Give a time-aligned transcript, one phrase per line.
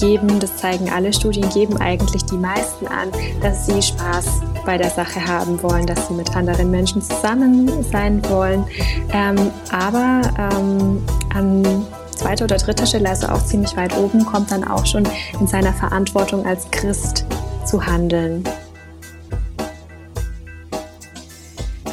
[0.00, 3.10] geben, das zeigen alle Studien, geben eigentlich die meisten an,
[3.42, 8.22] dass sie Spaß bei der Sache haben wollen, dass sie mit anderen Menschen zusammen sein
[8.28, 8.64] wollen.
[9.12, 11.02] Ähm, aber ähm,
[11.34, 11.86] an
[12.16, 15.06] zweiter oder dritter Stelle, also auch ziemlich weit oben, kommt dann auch schon
[15.38, 17.24] in seiner Verantwortung als Christ
[17.64, 18.44] zu handeln.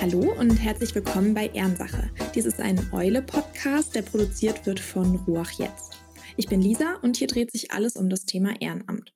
[0.02, 2.09] Hallo und herzlich willkommen bei Ehrensache.
[2.34, 5.87] Dies ist ein Eule-Podcast, der produziert wird von Ruach Jetzt.
[6.40, 9.12] Ich bin Lisa und hier dreht sich alles um das Thema Ehrenamt.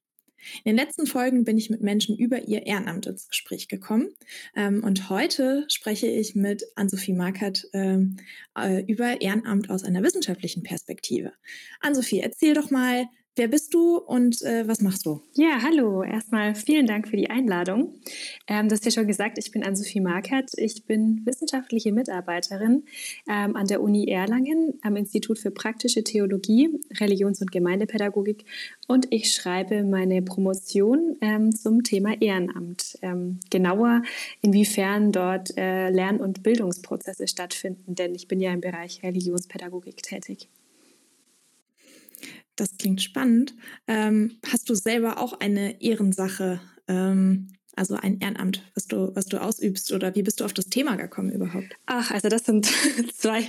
[0.64, 4.10] In den letzten Folgen bin ich mit Menschen über ihr Ehrenamt ins Gespräch gekommen.
[4.56, 8.18] Ähm, und heute spreche ich mit Ann-Sophie Markert ähm,
[8.58, 11.32] äh, über Ehrenamt aus einer wissenschaftlichen Perspektive.
[11.80, 13.06] Ann-Sophie, erzähl doch mal,
[13.38, 15.22] Wer bist du und äh, was machst du?
[15.36, 16.04] Ja, hallo.
[16.04, 17.96] Erstmal vielen Dank für die Einladung.
[18.46, 20.52] Ähm, du hast ja schon gesagt, ich bin Ann-Sophie Markert.
[20.58, 22.84] Ich bin wissenschaftliche Mitarbeiterin
[23.30, 28.44] ähm, an der Uni Erlangen am Institut für praktische Theologie, Religions- und Gemeindepädagogik
[28.90, 32.98] und ich schreibe meine Promotion ähm, zum Thema Ehrenamt.
[33.02, 34.02] Ähm, genauer,
[34.42, 40.50] inwiefern dort äh, Lern- und Bildungsprozesse stattfinden, denn ich bin ja im Bereich Religionspädagogik tätig.
[42.56, 43.56] Das klingt spannend.
[43.88, 49.42] Ähm, hast du selber auch eine Ehrensache ähm, also ein Ehrenamt, was du, was du
[49.42, 51.76] ausübst oder wie bist du auf das Thema gekommen überhaupt?
[51.86, 52.66] Ach, also das sind
[53.16, 53.44] zwei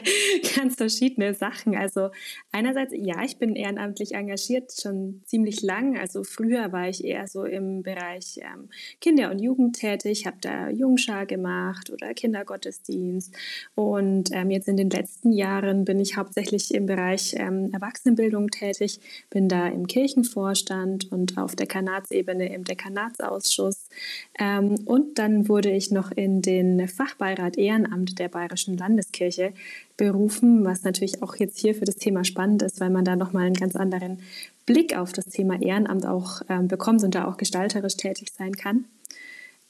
[0.57, 1.77] ganz verschiedene Sachen.
[1.77, 2.11] Also
[2.53, 5.99] einerseits, ja, ich bin ehrenamtlich engagiert schon ziemlich lang.
[5.99, 8.69] Also früher war ich eher so im Bereich ähm,
[9.01, 13.35] Kinder- und Jugend tätig, habe da Jungschar gemacht oder Kindergottesdienst.
[13.75, 19.01] Und ähm, jetzt in den letzten Jahren bin ich hauptsächlich im Bereich ähm, Erwachsenenbildung tätig,
[19.31, 23.89] bin da im Kirchenvorstand und auf der Kanatsebene im Dekanatsausschuss.
[24.39, 29.53] Ähm, und dann wurde ich noch in den Fachbeirat Ehrenamt der Bayerischen Landeskirche
[29.97, 33.47] berufen, was natürlich auch jetzt hier für das Thema spannend ist, weil man da nochmal
[33.47, 34.21] einen ganz anderen
[34.67, 38.85] Blick auf das Thema Ehrenamt auch ähm, bekommt und da auch gestalterisch tätig sein kann.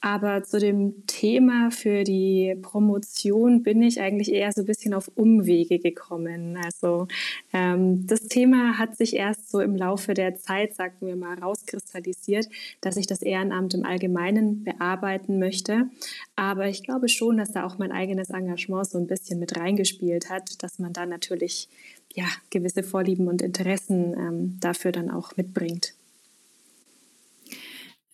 [0.05, 5.09] Aber zu dem Thema für die Promotion bin ich eigentlich eher so ein bisschen auf
[5.15, 6.57] Umwege gekommen.
[6.61, 7.07] Also
[7.53, 12.49] ähm, das Thema hat sich erst so im Laufe der Zeit, sagen wir mal, rauskristallisiert,
[12.81, 15.87] dass ich das Ehrenamt im Allgemeinen bearbeiten möchte.
[16.35, 20.29] Aber ich glaube schon, dass da auch mein eigenes Engagement so ein bisschen mit reingespielt
[20.29, 21.69] hat, dass man da natürlich
[22.13, 25.93] ja, gewisse Vorlieben und Interessen ähm, dafür dann auch mitbringt.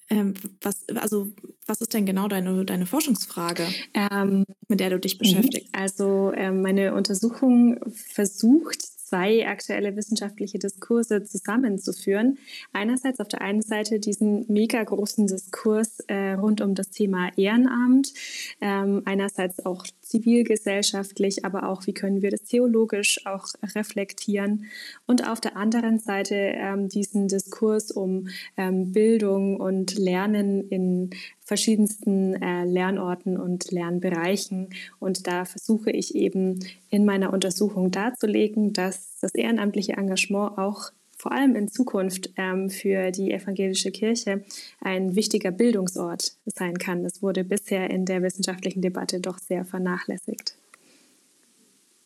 [0.10, 1.32] Ähm, was, also,
[1.68, 5.70] was ist denn genau deine, deine Forschungsfrage, ähm, mit der du dich beschäftigst?
[5.72, 12.38] Also, ähm, meine Untersuchung versucht, zwei aktuelle wissenschaftliche Diskurse zusammenzuführen.
[12.74, 18.14] Einerseits auf der einen Seite diesen mega großen Diskurs äh, rund um das Thema Ehrenamt,
[18.62, 24.66] ähm, einerseits auch zivilgesellschaftlich, aber auch wie können wir das theologisch auch reflektieren
[25.06, 28.28] und auf der anderen Seite ähm, diesen Diskurs um
[28.58, 34.70] ähm, Bildung und Lernen in verschiedensten äh, Lernorten und Lernbereichen.
[35.00, 36.60] Und da versuche ich eben
[36.90, 43.12] in meiner Untersuchung darzulegen, dass das ehrenamtliche Engagement auch vor allem in Zukunft ähm, für
[43.12, 44.44] die evangelische Kirche
[44.80, 47.04] ein wichtiger Bildungsort sein kann.
[47.04, 50.56] Das wurde bisher in der wissenschaftlichen Debatte doch sehr vernachlässigt.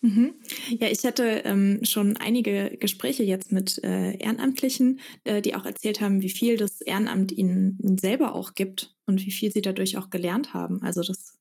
[0.01, 0.33] Mhm.
[0.79, 6.01] Ja, ich hatte ähm, schon einige Gespräche jetzt mit äh, Ehrenamtlichen, äh, die auch erzählt
[6.01, 9.97] haben, wie viel das Ehrenamt ihnen, ihnen selber auch gibt und wie viel sie dadurch
[9.97, 10.81] auch gelernt haben.
[10.81, 11.37] Also das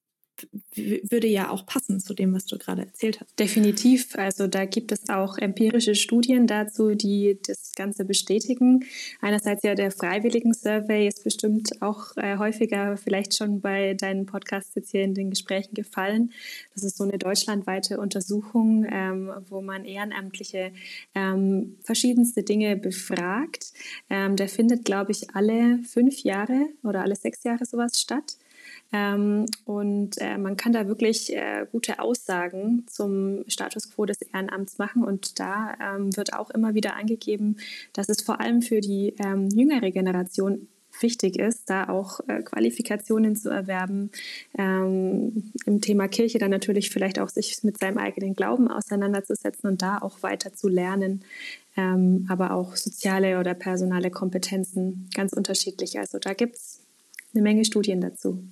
[0.75, 3.38] würde ja auch passen zu dem, was du gerade erzählt hast.
[3.38, 4.16] Definitiv.
[4.16, 8.84] Also da gibt es auch empirische Studien dazu, die das Ganze bestätigen.
[9.20, 14.75] Einerseits ja der Freiwilligen Survey ist bestimmt auch äh, häufiger vielleicht schon bei deinen Podcasts
[14.75, 16.32] jetzt hier in den Gesprächen gefallen.
[16.74, 20.72] Das ist so eine deutschlandweite Untersuchung, ähm, wo man Ehrenamtliche
[21.14, 23.72] ähm, verschiedenste Dinge befragt.
[24.10, 28.36] Ähm, der findet, glaube ich, alle fünf Jahre oder alle sechs Jahre sowas statt.
[28.92, 34.78] Ähm, und äh, man kann da wirklich äh, gute Aussagen zum Status quo des Ehrenamts
[34.78, 35.03] machen.
[35.03, 37.56] Und da ähm, wird auch immer wieder angegeben,
[37.92, 40.68] dass es vor allem für die ähm, jüngere Generation
[41.00, 44.10] wichtig ist, da auch äh, Qualifikationen zu erwerben,
[44.59, 49.83] ähm, im Thema Kirche dann natürlich vielleicht auch sich mit seinem eigenen Glauben auseinanderzusetzen und
[49.83, 51.24] da auch weiter zu lernen,
[51.77, 55.98] ähm, aber auch soziale oder personale Kompetenzen ganz unterschiedlich.
[55.98, 56.80] Also da gibt es
[57.33, 58.45] eine Menge Studien dazu.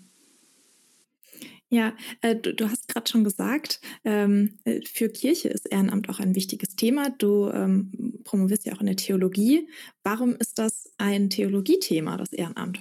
[1.72, 6.20] Ja, äh, du, du, hast gerade schon gesagt, ähm, äh, für Kirche ist Ehrenamt auch
[6.20, 7.10] ein wichtiges Thema.
[7.19, 9.69] Du ähm, promovierst ja auch in der Theologie.
[10.02, 12.81] Warum ist das ein Theologiethema, das Ehrenamt?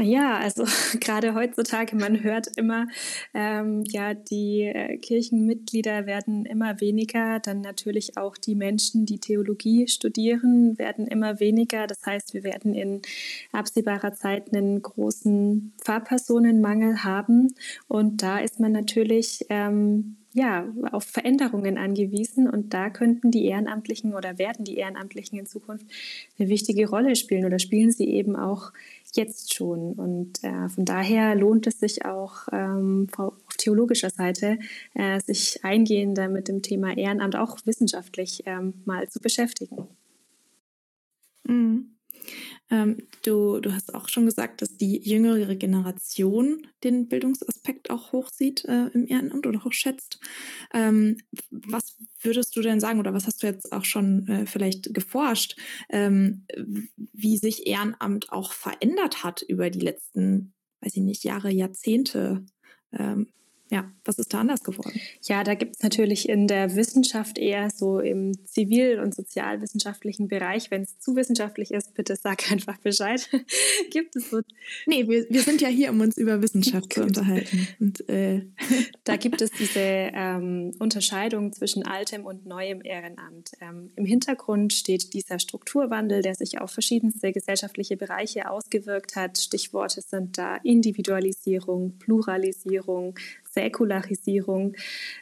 [0.00, 0.64] Ja, also
[1.00, 2.88] gerade heutzutage, man hört immer,
[3.32, 9.88] ähm, ja, die äh, Kirchenmitglieder werden immer weniger, dann natürlich auch die Menschen, die Theologie
[9.88, 11.86] studieren, werden immer weniger.
[11.86, 13.02] Das heißt, wir werden in
[13.52, 17.54] absehbarer Zeit einen großen Pfarrpersonenmangel haben
[17.88, 24.14] und da ist man natürlich ähm, ja, auf Veränderungen angewiesen und da könnten die Ehrenamtlichen
[24.14, 25.86] oder werden die Ehrenamtlichen in Zukunft
[26.36, 28.72] eine wichtige Rolle spielen oder spielen sie eben auch
[29.12, 29.92] jetzt schon.
[29.92, 34.58] Und äh, von daher lohnt es sich auch ähm, auf theologischer Seite,
[34.94, 39.86] äh, sich eingehender mit dem Thema Ehrenamt auch wissenschaftlich ähm, mal zu beschäftigen.
[41.44, 41.93] Mhm.
[42.70, 48.64] Ähm, du, du hast auch schon gesagt, dass die jüngere Generation den Bildungsaspekt auch hochsieht
[48.64, 50.20] äh, im Ehrenamt oder hochschätzt.
[50.72, 51.18] Ähm,
[51.50, 55.58] was würdest du denn sagen oder was hast du jetzt auch schon äh, vielleicht geforscht,
[55.90, 56.46] ähm,
[57.12, 62.44] wie sich Ehrenamt auch verändert hat über die letzten, weiß ich nicht, Jahre, Jahrzehnte?
[63.70, 65.00] Ja, was ist da anders geworden?
[65.22, 70.70] Ja, da gibt es natürlich in der Wissenschaft eher so im zivil- und sozialwissenschaftlichen Bereich.
[70.70, 73.28] Wenn es zu wissenschaftlich ist, bitte sag einfach Bescheid.
[73.90, 74.42] gibt es so.
[74.86, 77.66] Nee, wir, wir sind ja hier, um uns über Wissenschaft zu unterhalten.
[77.80, 78.42] Und, äh.
[79.04, 83.50] Da gibt es diese ähm, Unterscheidung zwischen altem und neuem Ehrenamt.
[83.60, 89.38] Ähm, Im Hintergrund steht dieser Strukturwandel, der sich auf verschiedenste gesellschaftliche Bereiche ausgewirkt hat.
[89.38, 93.14] Stichworte sind da Individualisierung, Pluralisierung,
[93.54, 94.74] Säkularisierung.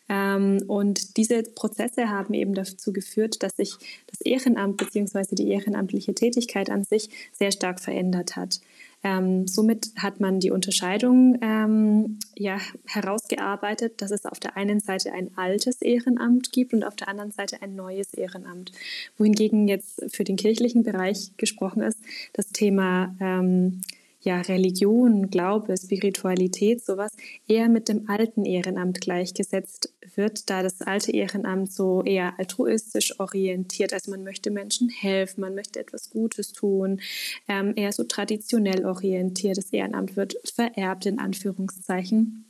[0.08, 3.74] Ähm, und diese Prozesse haben eben dazu geführt, dass sich
[4.06, 5.34] das Ehrenamt bzw.
[5.34, 8.60] die ehrenamtliche Tätigkeit an sich sehr stark verändert hat.
[9.04, 15.12] Ähm, somit hat man die Unterscheidung ähm, ja, herausgearbeitet, dass es auf der einen Seite
[15.12, 18.70] ein altes Ehrenamt gibt und auf der anderen Seite ein neues Ehrenamt.
[19.18, 21.98] Wohingegen jetzt für den kirchlichen Bereich gesprochen ist,
[22.32, 23.80] das Thema ähm,
[24.22, 27.12] ja, Religion, Glaube, Spiritualität, sowas
[27.48, 33.92] eher mit dem alten Ehrenamt gleichgesetzt wird, da das alte Ehrenamt so eher altruistisch orientiert,
[33.92, 37.00] also man möchte Menschen helfen, man möchte etwas Gutes tun,
[37.48, 39.58] ähm, eher so traditionell orientiert.
[39.58, 42.44] Das Ehrenamt wird vererbt in Anführungszeichen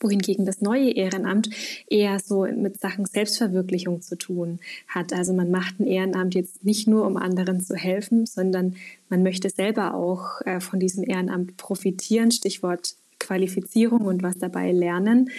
[0.00, 1.50] wohingegen das neue Ehrenamt
[1.88, 5.12] eher so mit Sachen Selbstverwirklichung zu tun hat.
[5.12, 8.76] Also man macht ein Ehrenamt jetzt nicht nur, um anderen zu helfen, sondern
[9.08, 12.30] man möchte selber auch äh, von diesem Ehrenamt profitieren.
[12.30, 15.30] Stichwort Qualifizierung und was dabei lernen.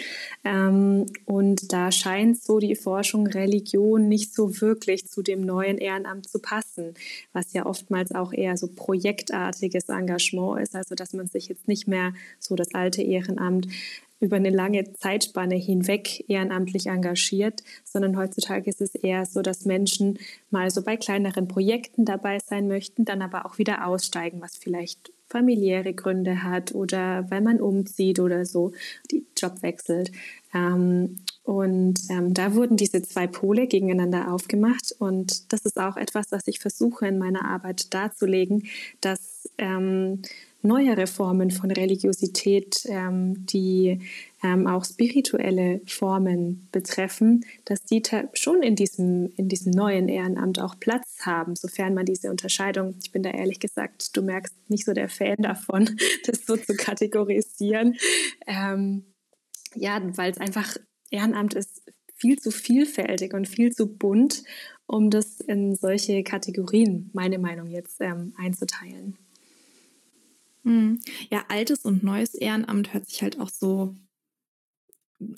[0.44, 6.28] Ähm, und da scheint so die Forschung Religion nicht so wirklich zu dem neuen Ehrenamt
[6.28, 6.94] zu passen,
[7.34, 11.88] was ja oftmals auch eher so projektartiges Engagement ist, also dass man sich jetzt nicht
[11.88, 13.68] mehr so das alte Ehrenamt
[14.20, 20.20] über eine lange Zeitspanne hinweg ehrenamtlich engagiert, sondern heutzutage ist es eher so, dass Menschen
[20.50, 25.12] mal so bei kleineren Projekten dabei sein möchten, dann aber auch wieder aussteigen, was vielleicht
[25.30, 28.72] familiäre Gründe hat oder weil man umzieht oder so,
[29.12, 30.12] die Job wechselt.
[30.54, 34.94] Ähm, und ähm, da wurden diese zwei Pole gegeneinander aufgemacht.
[35.00, 38.68] Und das ist auch etwas, was ich versuche in meiner Arbeit darzulegen,
[39.02, 40.22] dass ähm,
[40.68, 44.00] neuere Formen von Religiosität, ähm, die
[44.44, 48.04] ähm, auch spirituelle Formen betreffen, dass die
[48.34, 53.12] schon in diesem, in diesem neuen Ehrenamt auch Platz haben, sofern man diese Unterscheidung, ich
[53.12, 57.96] bin da ehrlich gesagt, du merkst nicht so der Fan davon, das so zu kategorisieren.
[58.46, 59.06] Ähm,
[59.74, 60.78] ja, weil es einfach
[61.10, 61.84] Ehrenamt ist
[62.16, 64.44] viel zu vielfältig und viel zu bunt,
[64.88, 69.18] um das in solche Kategorien, meine Meinung jetzt, ähm, einzuteilen.
[70.68, 71.00] Hm.
[71.32, 73.96] Ja, altes und neues Ehrenamt hört sich halt auch so,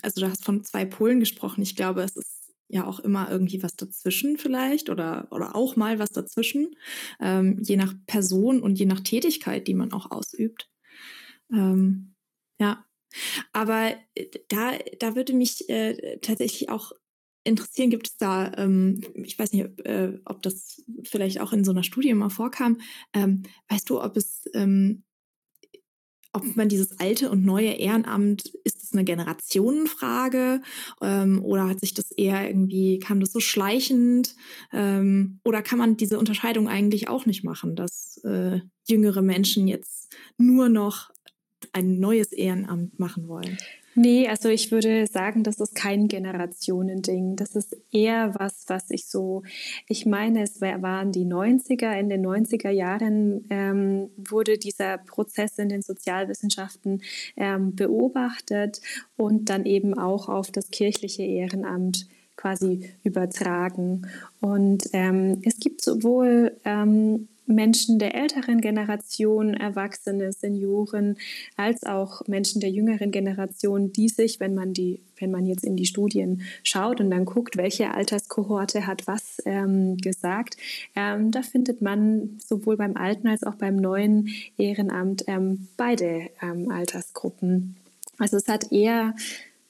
[0.02, 1.62] also du hast von zwei Polen gesprochen.
[1.62, 6.00] Ich glaube, es ist ja auch immer irgendwie was dazwischen vielleicht oder, oder auch mal
[6.00, 6.76] was dazwischen,
[7.20, 10.68] ähm, je nach Person und je nach Tätigkeit, die man auch ausübt.
[11.54, 12.16] Ähm,
[12.60, 12.84] ja,
[13.54, 16.92] aber äh, da, da würde mich äh, tatsächlich auch
[17.44, 21.72] interessieren, gibt es da, ähm, ich weiß nicht, äh, ob das vielleicht auch in so
[21.72, 22.80] einer Studie mal vorkam,
[23.14, 25.04] ähm, weißt du, ob es ähm,
[26.32, 30.62] ob man dieses alte und neue Ehrenamt, ist das eine Generationenfrage
[31.02, 34.36] ähm, oder hat sich das eher irgendwie, kam das so schleichend
[34.72, 40.14] ähm, oder kann man diese Unterscheidung eigentlich auch nicht machen, dass äh, jüngere Menschen jetzt
[40.38, 41.12] nur noch
[41.74, 43.58] ein neues Ehrenamt machen wollen?
[43.96, 47.36] Nee, also ich würde sagen, das ist kein Generationending.
[47.36, 49.44] Das ist eher was, was ich so,
[49.88, 55.70] ich meine, es waren die 90er, in den 90er Jahren ähm, wurde dieser Prozess in
[55.70, 57.02] den Sozialwissenschaften
[57.36, 58.80] ähm, beobachtet
[59.18, 64.08] und dann eben auch auf das kirchliche Ehrenamt quasi übertragen.
[64.40, 71.18] Und ähm, es gibt sowohl ähm, Menschen der älteren Generation, Erwachsene, Senioren,
[71.58, 75.76] als auch Menschen der jüngeren Generation, die sich, wenn man die, wenn man jetzt in
[75.76, 80.58] die Studien schaut und dann guckt, welche Alterskohorte hat was ähm, gesagt,
[80.96, 86.72] ähm, da findet man sowohl beim alten als auch beim neuen Ehrenamt ähm, beide ähm,
[86.72, 87.76] Altersgruppen.
[88.20, 89.16] Also es hat eher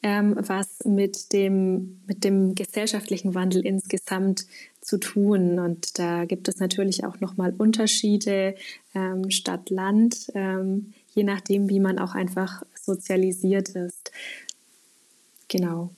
[0.01, 4.45] ähm, was mit dem, mit dem gesellschaftlichen Wandel insgesamt
[4.81, 5.59] zu tun.
[5.59, 8.55] Und da gibt es natürlich auch nochmal Unterschiede
[8.95, 14.11] ähm, Stadt-Land, ähm, je nachdem, wie man auch einfach sozialisiert ist.
[15.49, 15.89] Genau.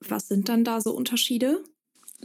[0.00, 1.62] Was sind dann da so Unterschiede?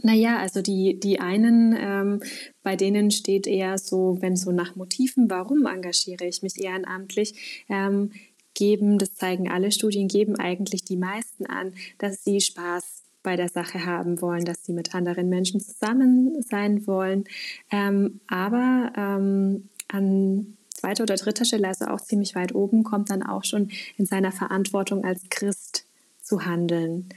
[0.02, 2.22] Naja, also die, die einen, ähm,
[2.62, 8.12] bei denen steht eher so, wenn so nach Motiven, warum engagiere ich mich ehrenamtlich, ähm,
[8.58, 13.48] geben, das zeigen alle Studien, geben eigentlich die meisten an, dass sie Spaß bei der
[13.48, 17.24] Sache haben wollen, dass sie mit anderen Menschen zusammen sein wollen.
[17.70, 23.22] Ähm, aber ähm, an zweiter oder dritter Stelle, also auch ziemlich weit oben, kommt dann
[23.22, 25.84] auch schon in seiner Verantwortung als Christ
[26.20, 27.08] zu handeln.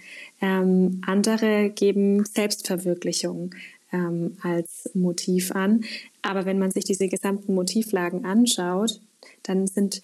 [0.41, 3.53] Ähm, andere geben Selbstverwirklichung
[3.91, 5.83] ähm, als Motiv an.
[6.21, 9.01] Aber wenn man sich diese gesamten Motivlagen anschaut,
[9.43, 10.01] dann sind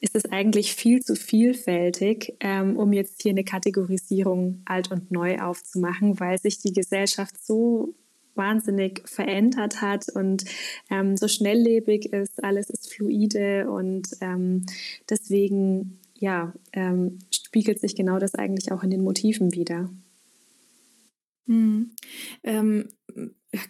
[0.00, 5.38] ist es eigentlich viel zu vielfältig, ähm, um jetzt hier eine Kategorisierung alt und neu
[5.38, 7.94] aufzumachen, weil sich die Gesellschaft so
[8.34, 10.44] wahnsinnig verändert hat und
[10.90, 14.64] ähm, so schnelllebig ist, alles ist fluide und ähm,
[15.10, 19.90] deswegen ja, ähm, spiegelt sich genau das eigentlich auch in den Motiven wieder.
[21.46, 21.92] Mhm.
[22.42, 22.88] Ähm,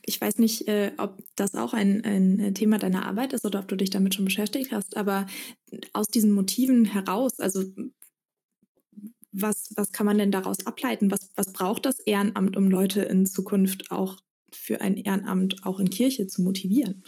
[0.04, 3.68] ich weiß nicht, äh, ob das auch ein, ein Thema deiner Arbeit ist oder ob
[3.68, 5.26] du dich damit schon beschäftigt hast, aber
[5.92, 7.64] aus diesen Motiven heraus, also
[9.30, 11.11] was, was kann man denn daraus ableiten?
[11.11, 14.16] Was, was braucht das Ehrenamt, um Leute in Zukunft auch
[14.52, 17.04] für ein Ehrenamt auch in Kirche zu motivieren?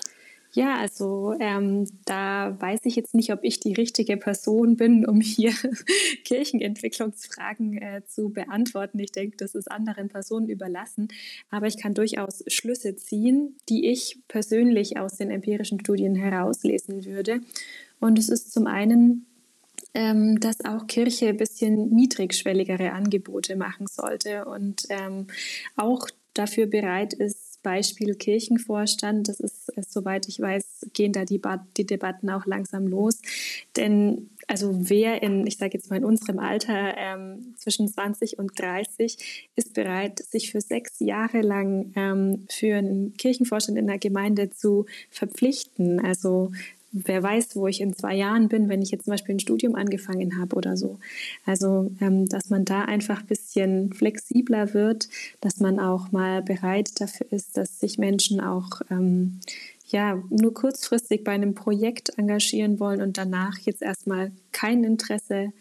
[0.52, 5.20] Ja, also ähm, da weiß ich jetzt nicht, ob ich die richtige Person bin, um
[5.20, 5.52] hier
[6.24, 8.98] Kirchenentwicklungsfragen äh, zu beantworten.
[8.98, 11.08] Ich denke, das ist anderen Personen überlassen.
[11.50, 17.40] Aber ich kann durchaus Schlüsse ziehen, die ich persönlich aus den empirischen Studien herauslesen würde.
[18.00, 19.26] Und es ist zum einen
[19.94, 25.26] ähm, dass auch Kirche ein bisschen niedrigschwelligere Angebote machen sollte und ähm,
[25.76, 31.40] auch dafür bereit ist, Beispiel Kirchenvorstand, das ist, äh, soweit ich weiß, gehen da die,
[31.76, 33.20] die Debatten auch langsam los.
[33.76, 38.58] Denn also wer in, ich sage jetzt mal in unserem Alter ähm, zwischen 20 und
[38.58, 44.50] 30 ist bereit, sich für sechs Jahre lang ähm, für einen Kirchenvorstand in der Gemeinde
[44.50, 46.04] zu verpflichten.
[46.04, 46.50] Also
[46.92, 49.74] wer weiß, wo ich in zwei Jahren bin, wenn ich jetzt zum Beispiel ein Studium
[49.74, 50.98] angefangen habe oder so.
[51.46, 55.08] Also, ähm, dass man da einfach ein bisschen flexibler wird,
[55.40, 59.40] dass man auch mal bereit dafür ist, dass sich Menschen auch ähm,
[59.86, 65.52] ja, nur kurzfristig bei einem Projekt engagieren wollen und danach jetzt erstmal kein Interesse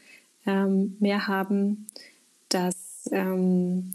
[0.45, 1.87] ähm, mehr haben,
[2.49, 3.93] dass, ähm,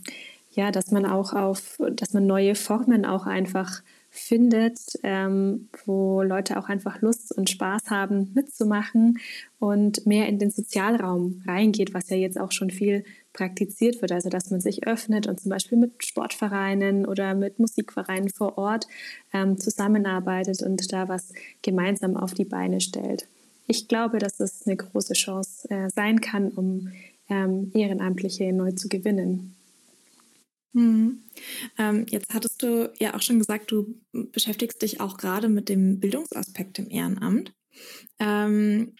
[0.53, 3.83] ja, dass man auch auf, dass man neue Formen auch einfach
[4.14, 9.18] findet, ähm, wo Leute auch einfach Lust und Spaß haben, mitzumachen
[9.59, 14.12] und mehr in den Sozialraum reingeht, was ja jetzt auch schon viel praktiziert wird.
[14.12, 18.87] Also, dass man sich öffnet und zum Beispiel mit Sportvereinen oder mit Musikvereinen vor Ort
[19.33, 23.26] ähm, zusammenarbeitet und da was gemeinsam auf die Beine stellt.
[23.66, 26.92] Ich glaube, dass es eine große Chance äh, sein kann, um
[27.28, 29.54] ähm, Ehrenamtliche neu zu gewinnen.
[30.75, 31.23] Mhm.
[31.78, 36.00] Ähm, jetzt hattest du ja auch schon gesagt, du beschäftigst dich auch gerade mit dem
[36.00, 37.54] Bildungsaspekt im Ehrenamt.
[38.19, 38.95] Ähm,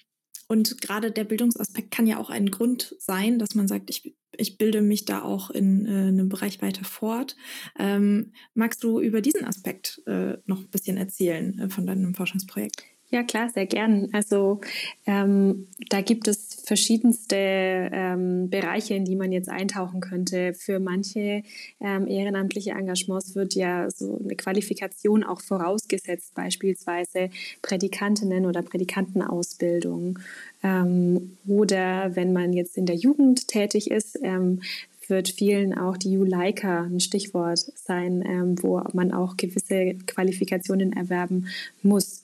[0.47, 4.57] und gerade der Bildungsaspekt kann ja auch ein Grund sein, dass man sagt, ich, ich
[4.57, 7.35] bilde mich da auch in äh, einem Bereich weiter fort.
[7.79, 12.85] Ähm, magst du über diesen Aspekt äh, noch ein bisschen erzählen äh, von deinem Forschungsprojekt?
[13.11, 14.09] Ja, klar, sehr gern.
[14.13, 14.61] Also
[15.07, 20.53] ähm, da gibt es verschiedenste ähm, Bereiche, in die man jetzt eintauchen könnte.
[20.53, 21.45] Für manche
[21.81, 27.31] ähm, ehrenamtliche Engagements wird ja so eine Qualifikation auch vorausgesetzt, beispielsweise
[27.63, 30.19] Prädikantinnen oder Prädikantenausbildung.
[30.65, 34.61] Ähm, oder wenn man jetzt in der Jugend tätig ist, ähm,
[35.09, 41.47] wird vielen auch die Juleika ein Stichwort sein, ähm, wo man auch gewisse Qualifikationen erwerben
[41.83, 42.24] muss.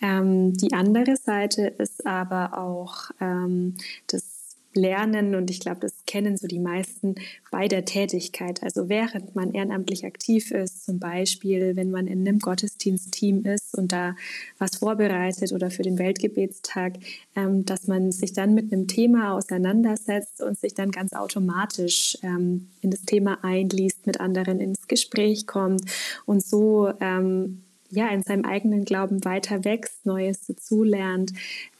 [0.00, 3.74] Ähm, die andere Seite ist aber auch ähm,
[4.06, 4.38] das
[4.74, 7.16] Lernen und ich glaube, das kennen so die meisten
[7.50, 8.62] bei der Tätigkeit.
[8.62, 13.92] Also während man ehrenamtlich aktiv ist, zum Beispiel wenn man in einem Gottesdienstteam ist und
[13.92, 14.14] da
[14.58, 16.94] was vorbereitet oder für den Weltgebetstag,
[17.34, 22.68] ähm, dass man sich dann mit einem Thema auseinandersetzt und sich dann ganz automatisch ähm,
[22.80, 25.82] in das Thema einliest, mit anderen ins Gespräch kommt
[26.26, 31.32] und so ähm, ja, in seinem eigenen Glauben weiter wächst, Neues dazulernt,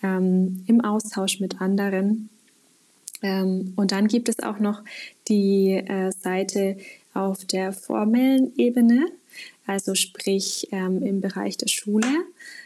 [0.03, 2.31] ähm, im Austausch mit anderen.
[3.23, 4.83] Ähm, und dann gibt es auch noch
[5.29, 6.77] die äh, Seite
[7.15, 9.07] auf der formellen Ebene,
[9.67, 12.07] also sprich ähm, im Bereich der Schule.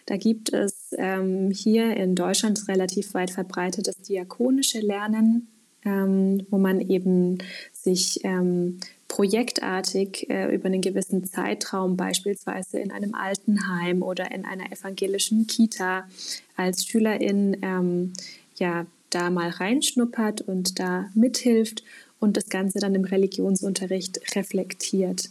[0.07, 5.49] Da gibt es ähm, hier in Deutschland relativ weit verbreitetes diakonische Lernen,
[5.85, 7.39] ähm, wo man eben
[7.73, 8.79] sich ähm,
[9.13, 16.09] projektartig äh, über einen gewissen Zeitraum, beispielsweise in einem Altenheim oder in einer evangelischen Kita,
[16.57, 18.15] als Schülerin ähm,
[18.57, 21.85] ja da mal reinschnuppert und da mithilft
[22.21, 25.29] und das Ganze dann im Religionsunterricht reflektiert.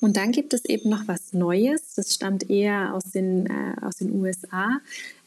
[0.00, 3.96] Und dann gibt es eben noch was Neues, das stammt eher aus den, äh, aus
[3.96, 4.78] den USA,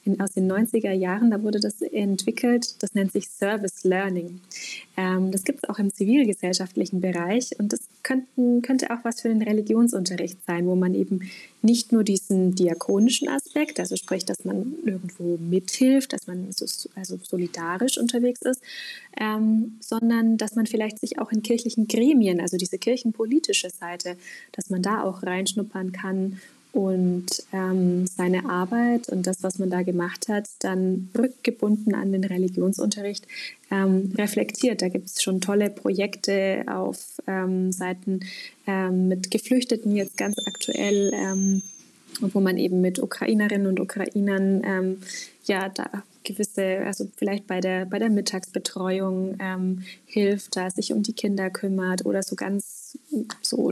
[0.05, 4.39] in, aus den 90er Jahren, da wurde das entwickelt, das nennt sich Service Learning.
[4.95, 9.29] Ähm, das gibt es auch im zivilgesellschaftlichen Bereich und das könnten, könnte auch was für
[9.29, 11.21] den Religionsunterricht sein, wo man eben
[11.61, 17.17] nicht nur diesen diakonischen Aspekt, also sprich, dass man irgendwo mithilft, dass man so, also
[17.23, 18.61] solidarisch unterwegs ist,
[19.19, 24.17] ähm, sondern dass man vielleicht sich auch in kirchlichen Gremien, also diese kirchenpolitische Seite,
[24.51, 26.39] dass man da auch reinschnuppern kann
[26.75, 32.25] und ähm, seine Arbeit und das, was man da gemacht hat, dann rückgebunden an den
[32.25, 33.25] Religionsunterricht
[33.71, 34.81] ähm, reflektiert.
[34.81, 38.19] Da gibt es schon tolle Projekte auf ähm, Seiten
[38.67, 41.61] ähm, mit Geflüchteten jetzt ganz aktuell, ähm,
[42.19, 44.97] wo man eben mit Ukrainerinnen und Ukrainern ähm,
[45.45, 49.37] ja da gewisse, also vielleicht bei der, bei der Mittagsbetreuung
[50.07, 52.97] hilft, da sich um die Kinder kümmert oder so ganz
[53.43, 53.69] so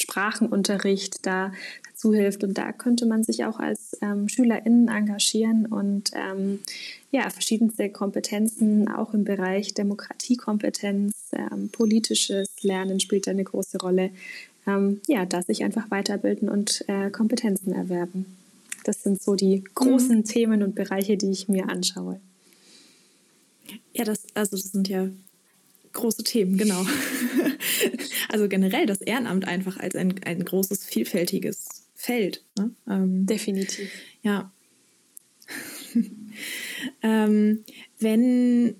[0.00, 1.52] Sprachenunterricht da
[2.00, 2.44] dazu hilft.
[2.44, 6.60] Und da könnte man sich auch als ähm, SchülerInnen engagieren und ähm,
[7.10, 14.10] ja, verschiedenste Kompetenzen, auch im Bereich Demokratiekompetenz, ähm, politisches Lernen spielt eine große Rolle.
[14.66, 18.26] Ähm, ja, da sich einfach weiterbilden und äh, Kompetenzen erwerben.
[18.84, 20.24] Das sind so die großen mhm.
[20.24, 22.20] Themen und Bereiche, die ich mir anschaue.
[23.92, 25.08] Ja, das, also das sind ja
[25.92, 26.86] große Themen, genau.
[28.28, 32.44] also generell das Ehrenamt einfach als ein, ein großes, vielfältiges Feld.
[32.58, 32.74] Ne?
[32.88, 33.90] Ähm, Definitiv.
[34.22, 34.52] Ja.
[37.02, 37.64] ähm,
[37.98, 38.76] wenn,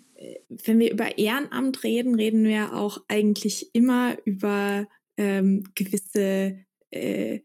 [0.48, 6.58] wenn wir über Ehrenamt reden, reden wir auch eigentlich immer über ähm, gewisse
[6.90, 7.40] äh,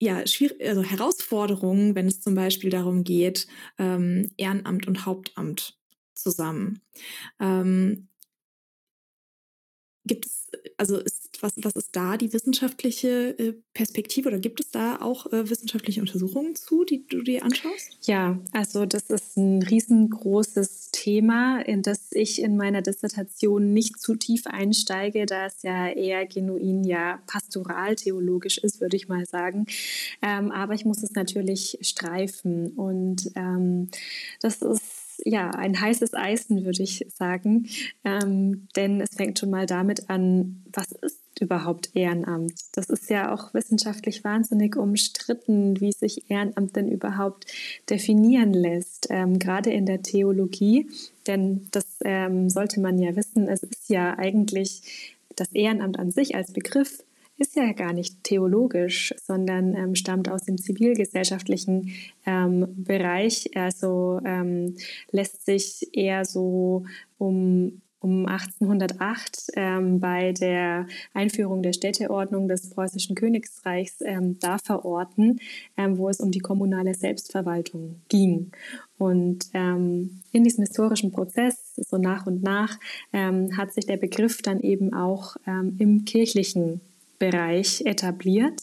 [0.00, 3.46] ja, also Herausforderungen, wenn es zum Beispiel darum geht,
[3.78, 5.78] ähm, Ehrenamt und Hauptamt
[6.14, 6.80] zusammen.
[7.38, 8.08] Ähm,
[10.06, 14.70] Gibt es, also ist, was, was ist da die wissenschaftliche äh, Perspektive oder gibt es
[14.70, 17.98] da auch äh, wissenschaftliche Untersuchungen zu, die du dir anschaust?
[18.02, 24.16] Ja, also das ist ein riesengroßes Thema, in das ich in meiner Dissertation nicht zu
[24.16, 29.66] tief einsteige, da es ja eher genuin ja pastoraltheologisch ist, würde ich mal sagen.
[30.22, 33.90] Ähm, aber ich muss es natürlich streifen und ähm,
[34.40, 37.68] das ist ja ein heißes Eisen, würde ich sagen.
[38.04, 42.54] Ähm, denn es fängt schon mal damit an, was ist überhaupt Ehrenamt?
[42.72, 47.46] Das ist ja auch wissenschaftlich wahnsinnig umstritten, wie sich Ehrenamt denn überhaupt
[47.88, 50.88] definieren lässt, ähm, gerade in der Theologie.
[51.26, 56.34] Denn das ähm, sollte man ja wissen, es ist ja eigentlich das Ehrenamt an sich
[56.34, 57.02] als Begriff
[57.40, 61.92] ist ja gar nicht theologisch, sondern ähm, stammt aus dem zivilgesellschaftlichen
[62.26, 63.50] ähm, Bereich.
[63.56, 64.76] Also ähm,
[65.10, 66.84] lässt sich eher so
[67.18, 75.38] um um 1808 ähm, bei der Einführung der Städteordnung des preußischen Königsreichs ähm, da verorten,
[75.76, 78.52] ähm, wo es um die kommunale Selbstverwaltung ging.
[78.96, 82.78] Und ähm, in diesem historischen Prozess, so nach und nach,
[83.12, 86.80] ähm, hat sich der Begriff dann eben auch ähm, im kirchlichen
[87.20, 88.60] Bereich etabliert.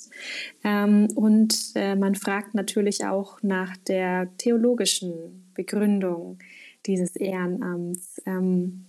[0.65, 6.39] Ähm, und äh, man fragt natürlich auch nach der theologischen Begründung
[6.85, 8.85] dieses Ehrenamts ähm,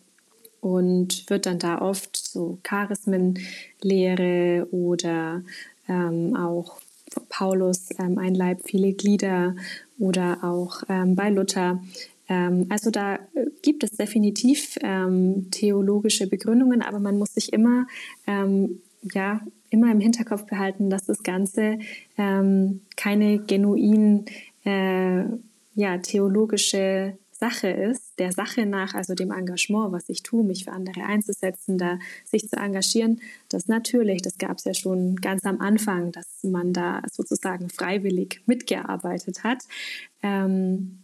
[0.61, 5.45] und wird dann da oft so Charismenlehre oder
[5.89, 6.81] ähm, auch
[7.29, 9.55] Paulus ein Leib, viele Glieder
[9.99, 11.81] oder auch bei Luther
[12.69, 13.19] also da äh,
[13.63, 17.87] gibt es definitiv ähm, theologische Begründungen, aber man muss sich immer
[18.27, 21.79] ähm, ja immer im Hinterkopf behalten, dass das Ganze
[22.17, 24.25] ähm, keine genuin
[24.65, 25.25] äh,
[25.75, 30.73] ja, theologische Sache ist, der Sache nach, also dem Engagement, was ich tue, mich für
[30.73, 35.61] andere einzusetzen, da sich zu engagieren, das natürlich, das gab es ja schon ganz am
[35.61, 39.63] Anfang, dass man da sozusagen freiwillig mitgearbeitet hat.
[40.23, 40.99] Ähm,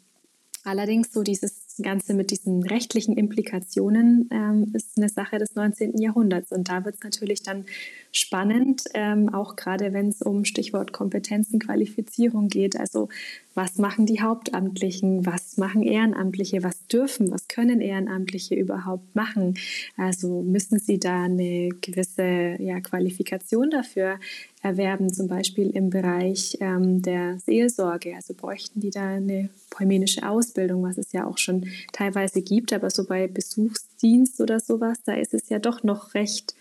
[0.65, 5.99] allerdings so dieses Ganze mit diesen rechtlichen Implikationen ähm, ist eine Sache des 19.
[5.99, 6.53] Jahrhunderts.
[6.53, 7.65] Und da wird es natürlich dann
[8.13, 12.79] spannend, ähm, auch gerade wenn es um Stichwort Kompetenzen, Qualifizierung geht.
[12.79, 13.09] Also
[13.55, 19.57] was machen die Hauptamtlichen, was machen Ehrenamtliche, was dürfen, was können Ehrenamtliche überhaupt machen?
[19.97, 24.19] Also müssen sie da eine gewisse ja, Qualifikation dafür
[24.65, 28.15] erwerben, zum Beispiel im Bereich ähm, der Seelsorge.
[28.17, 32.89] Also bräuchten die da eine paulinische Ausbildung, was es ja auch schon teilweise gibt, aber
[32.89, 36.55] so bei Besuchsdienst oder sowas, da ist es ja doch noch recht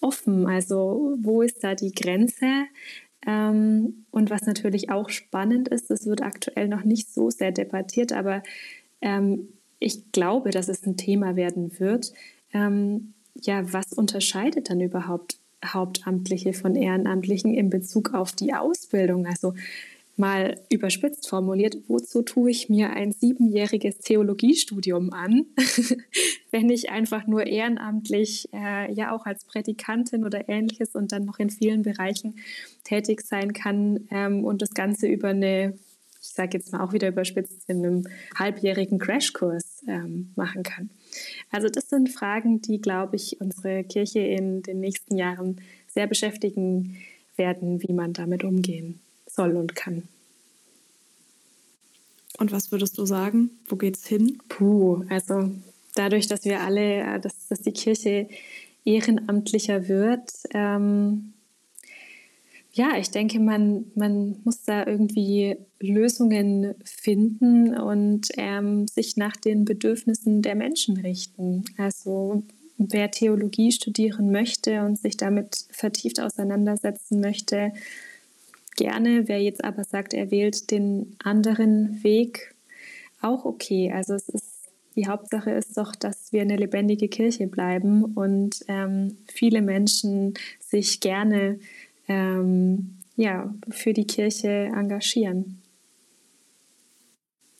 [0.00, 0.46] offen.
[0.46, 2.64] Also wo ist da die Grenze?
[3.24, 8.12] Ähm, und was natürlich auch spannend ist, das wird aktuell noch nicht so sehr debattiert,
[8.12, 8.42] aber
[9.00, 12.12] ähm, ich glaube, dass es ein Thema werden wird.
[12.52, 19.26] Ähm, ja, was unterscheidet dann überhaupt Hauptamtliche von Ehrenamtlichen in Bezug auf die Ausbildung?
[19.26, 19.54] Also
[20.16, 25.46] mal überspitzt formuliert, wozu tue ich mir ein siebenjähriges Theologiestudium an,
[26.50, 31.38] wenn ich einfach nur ehrenamtlich, äh, ja auch als Prädikantin oder ähnliches und dann noch
[31.38, 32.36] in vielen Bereichen
[32.84, 35.74] tätig sein kann ähm, und das Ganze über eine,
[36.22, 38.04] ich sage jetzt mal auch wieder überspitzt, in einem
[38.38, 40.90] halbjährigen Crashkurs ähm, machen kann.
[41.50, 46.96] Also das sind Fragen, die, glaube ich, unsere Kirche in den nächsten Jahren sehr beschäftigen
[47.36, 50.04] werden, wie man damit umgehen soll und kann.
[52.38, 53.50] Und was würdest du sagen?
[53.68, 54.38] Wo geht's hin?
[54.48, 55.50] Puh, also
[55.94, 58.28] dadurch, dass wir alle, äh, dass, dass die Kirche
[58.84, 61.33] ehrenamtlicher wird, ähm,
[62.76, 69.64] ja, ich denke, man, man muss da irgendwie Lösungen finden und ähm, sich nach den
[69.64, 71.64] Bedürfnissen der Menschen richten.
[71.78, 72.42] Also
[72.76, 77.72] wer Theologie studieren möchte und sich damit vertieft auseinandersetzen möchte,
[78.76, 79.28] gerne.
[79.28, 82.56] Wer jetzt aber sagt, er wählt den anderen Weg,
[83.20, 83.92] auch okay.
[83.94, 84.54] Also es ist
[84.96, 91.00] die Hauptsache ist doch, dass wir eine lebendige Kirche bleiben und ähm, viele Menschen sich
[91.00, 91.58] gerne
[92.08, 95.62] ähm, ja, für die Kirche engagieren.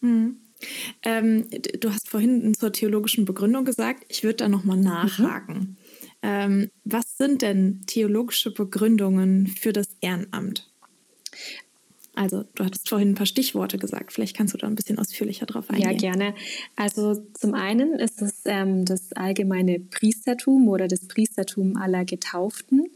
[0.00, 0.36] Mhm.
[1.02, 1.48] Ähm,
[1.80, 4.84] du hast vorhin zur theologischen Begründung gesagt, ich würde da nochmal mhm.
[4.84, 5.58] nachhaken.
[5.58, 5.76] Mhm.
[6.22, 10.70] Ähm, was sind denn theologische Begründungen für das Ehrenamt?
[12.16, 14.12] Also du hattest vorhin ein paar Stichworte gesagt.
[14.12, 15.90] Vielleicht kannst du da ein bisschen ausführlicher drauf eingehen.
[15.90, 16.34] Ja, gerne.
[16.76, 22.86] Also zum einen ist es ähm, das allgemeine Priestertum oder das Priestertum aller Getauften.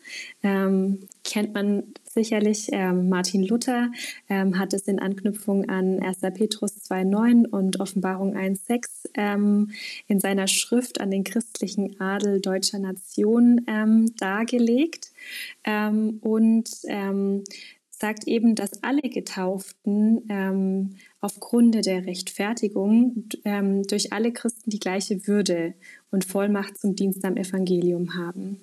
[0.42, 2.68] Ähm, kennt man sicherlich.
[2.72, 3.90] Ähm, Martin Luther
[4.28, 6.20] ähm, hat es in Anknüpfung an 1.
[6.34, 9.72] Petrus 2.9 und Offenbarung 1.6 ähm,
[10.06, 15.12] in seiner Schrift an den christlichen Adel deutscher Nation ähm, dargelegt.
[15.64, 16.68] und
[18.00, 25.26] sagt eben, dass alle Getauften ähm, aufgrund der Rechtfertigung ähm, durch alle Christen die gleiche
[25.26, 25.74] Würde
[26.10, 28.60] und Vollmacht zum Dienst am Evangelium haben.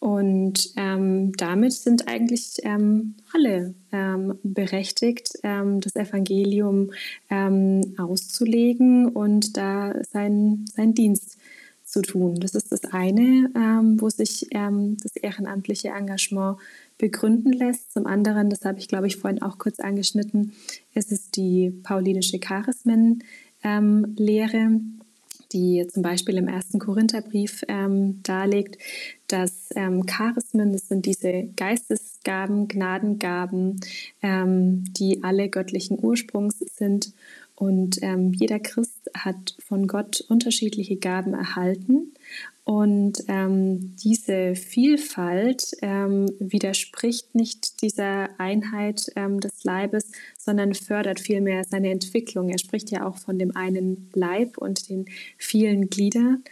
[0.00, 6.92] Und ähm, damit sind eigentlich ähm, alle ähm, berechtigt, ähm, das Evangelium
[7.30, 11.36] ähm, auszulegen und da seinen, seinen Dienst
[11.82, 12.38] zu tun.
[12.38, 16.58] Das ist das eine, ähm, wo sich das ehrenamtliche Engagement
[16.98, 17.92] begründen lässt.
[17.92, 20.52] Zum anderen, das habe ich glaube ich vorhin auch kurz angeschnitten,
[20.94, 25.00] ist es die paulinische Charismen-Lehre, ähm,
[25.52, 28.78] die zum Beispiel im ersten Korintherbrief ähm, darlegt,
[29.28, 33.80] dass ähm, Charismen, das sind diese Geistesgaben, Gnadengaben,
[34.22, 37.12] ähm, die alle göttlichen Ursprungs sind.
[37.54, 42.12] Und ähm, jeder Christ hat von Gott unterschiedliche Gaben erhalten.
[42.68, 51.64] Und ähm, diese Vielfalt ähm, widerspricht nicht dieser Einheit ähm, des Leibes, sondern fördert vielmehr
[51.64, 52.50] seine Entwicklung.
[52.50, 55.06] Er spricht ja auch von dem einen Leib und den
[55.38, 56.44] vielen Gliedern.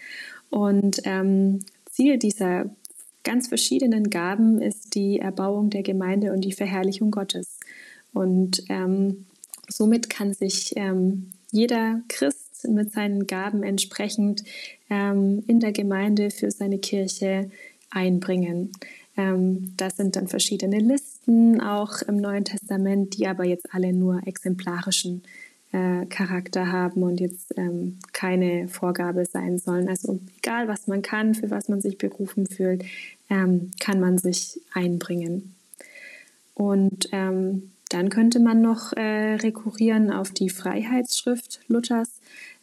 [0.49, 2.75] Und ähm, Ziel dieser
[3.23, 7.61] ganz verschiedenen Gaben ist die Erbauung der Gemeinde und die Verherrlichung Gottes.
[8.15, 9.27] Und ähm,
[9.69, 14.45] somit kann sich ähm, jeder Christ mit seinen Gaben entsprechend
[14.91, 17.51] ähm, in der Gemeinde für seine Kirche
[17.91, 18.73] einbringen.
[19.17, 24.27] Ähm, das sind dann verschiedene Listen auch im Neuen Testament, die aber jetzt alle nur
[24.27, 25.23] exemplarischen
[25.73, 29.89] äh, Charakter haben und jetzt ähm, keine Vorgabe sein sollen.
[29.89, 32.85] Also egal, was man kann, für was man sich berufen fühlt,
[33.31, 35.55] ähm, kann man sich einbringen.
[36.55, 42.21] Und ähm, dann könnte man noch äh, rekurrieren auf die Freiheitsschrift Luthers,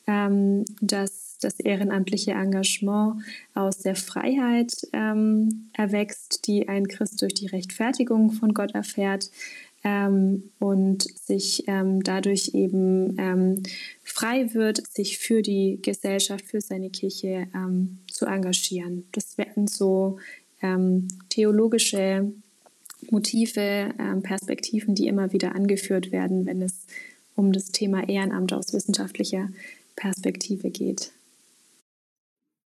[0.08, 3.22] ähm, dass das ehrenamtliche Engagement
[3.54, 9.30] aus der Freiheit ähm, erwächst, die ein Christ durch die Rechtfertigung von Gott erfährt.
[9.84, 13.64] ähm, und sich ähm, dadurch eben ähm,
[14.04, 19.06] frei wird, sich für die Gesellschaft, für seine Kirche ähm, zu engagieren.
[19.12, 20.18] Das wären so
[21.28, 22.32] theologische
[23.12, 26.88] Motive, Perspektiven, die immer wieder angeführt werden, wenn es
[27.36, 29.50] um das Thema Ehrenamt aus wissenschaftlicher
[29.96, 31.12] Perspektive geht.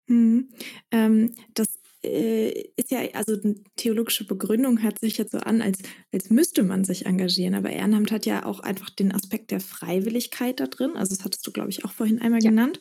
[0.06, 0.48] Mhm.
[0.90, 1.68] Ähm, das
[2.04, 3.36] äh, ist ja, also
[3.76, 5.78] theologische Begründung hört sich jetzt so an, als,
[6.12, 7.54] als müsste man sich engagieren.
[7.54, 10.96] Aber Ehrenamt hat ja auch einfach den Aspekt der Freiwilligkeit da drin.
[10.96, 12.50] Also das hattest du, glaube ich, auch vorhin einmal ja.
[12.50, 12.80] genannt.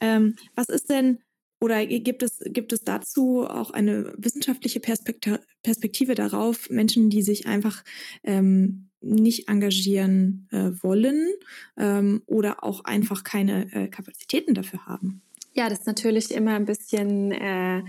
[0.00, 1.20] Ähm, was ist denn,
[1.60, 7.46] oder gibt es, gibt es dazu auch eine wissenschaftliche Perspektive, Perspektive darauf, Menschen, die sich
[7.46, 7.84] einfach
[8.24, 11.28] ähm, nicht engagieren äh, wollen
[11.76, 15.22] ähm, oder auch einfach keine äh, Kapazitäten dafür haben?
[15.54, 17.82] Ja, das ist natürlich immer ein bisschen, äh,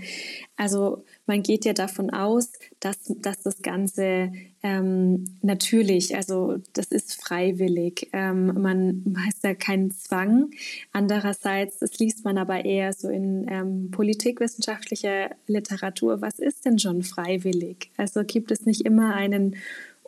[0.54, 7.14] also man geht ja davon aus, dass, dass das Ganze ähm, natürlich, also das ist
[7.14, 8.10] freiwillig.
[8.12, 10.50] Ähm, man hat ja keinen Zwang.
[10.92, 17.02] Andererseits, das liest man aber eher so in ähm, politikwissenschaftlicher Literatur, was ist denn schon
[17.02, 17.90] freiwillig?
[17.96, 19.56] Also gibt es nicht immer einen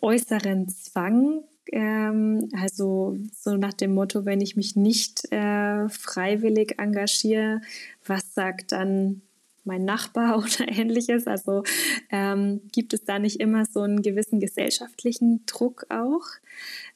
[0.06, 1.42] äußeren Zwang,
[1.72, 7.60] ähm, also so nach dem Motto, wenn ich mich nicht äh, freiwillig engagiere,
[8.04, 9.22] was sagt dann
[9.64, 11.26] mein Nachbar oder ähnliches?
[11.26, 11.64] Also
[12.10, 16.26] ähm, gibt es da nicht immer so einen gewissen gesellschaftlichen Druck auch?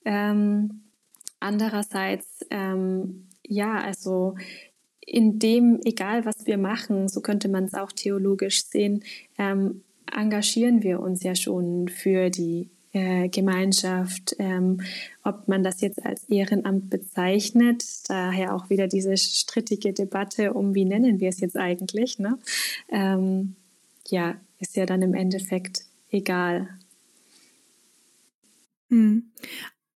[0.04, 0.82] Ähm,
[1.40, 4.36] andererseits, ähm, ja, also
[5.00, 9.02] in dem, egal was wir machen, so könnte man es auch theologisch sehen,
[9.36, 9.82] ähm,
[10.16, 14.80] engagieren wir uns ja schon für die äh, Gemeinschaft, ähm,
[15.22, 17.84] ob man das jetzt als Ehrenamt bezeichnet.
[18.08, 22.18] Daher auch wieder diese strittige Debatte um, wie nennen wir es jetzt eigentlich.
[22.18, 22.38] Ne?
[22.88, 23.54] Ähm,
[24.08, 26.68] ja, ist ja dann im Endeffekt egal.
[28.88, 29.30] Hm.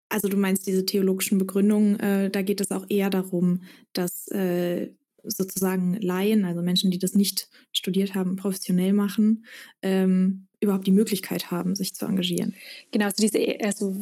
[0.09, 3.62] Also du meinst diese theologischen Begründungen, äh, da geht es auch eher darum,
[3.94, 4.90] dass äh,
[5.24, 9.46] sozusagen Laien, also Menschen, die das nicht studiert haben, professionell machen,
[9.81, 12.55] ähm, überhaupt die Möglichkeit haben, sich zu engagieren.
[12.92, 13.96] Genau, also diese also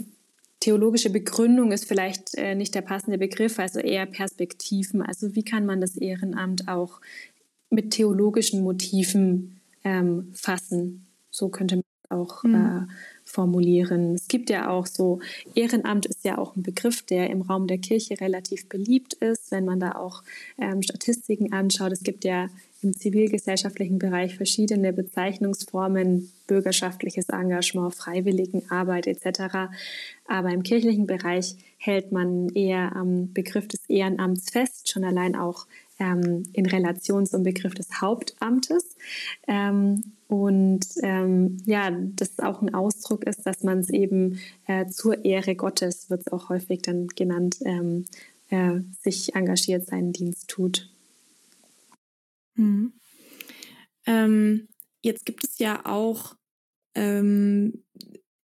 [0.61, 5.03] theologische Begründung ist vielleicht äh, nicht der passende Begriff, also eher Perspektiven.
[5.03, 7.01] Also wie kann man das Ehrenamt auch
[7.71, 11.07] mit theologischen Motiven ähm, fassen?
[11.31, 12.55] So könnte man auch mhm.
[12.55, 12.93] äh,
[13.25, 14.15] formulieren.
[14.15, 15.21] Es gibt ja auch so,
[15.55, 19.65] Ehrenamt ist ja auch ein Begriff, der im Raum der Kirche relativ beliebt ist, wenn
[19.65, 20.23] man da auch
[20.59, 21.93] ähm, Statistiken anschaut.
[21.93, 22.49] Es gibt ja
[22.83, 29.71] im zivilgesellschaftlichen Bereich verschiedene Bezeichnungsformen, bürgerschaftliches Engagement, Freiwilligenarbeit etc.
[30.27, 35.67] Aber im kirchlichen Bereich hält man eher am Begriff des Ehrenamts fest, schon allein auch
[35.99, 38.97] ähm, in Relation zum Begriff des Hauptamtes.
[39.47, 45.25] Ähm, und ähm, ja, das auch ein Ausdruck ist, dass man es eben äh, zur
[45.25, 48.07] Ehre Gottes, wird es auch häufig dann genannt, ähm,
[48.49, 50.89] äh, sich engagiert seinen Dienst tut.
[52.61, 52.93] Mhm.
[54.07, 54.69] Ähm,
[55.03, 56.37] jetzt gibt es ja auch
[56.95, 57.85] ähm,